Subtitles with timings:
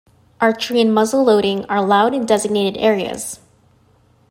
[0.39, 3.39] Archery and muzzle loading are allowed in designated areas.